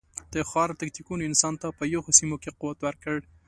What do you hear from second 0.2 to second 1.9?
د ښکار تکتیکونو انسان ته په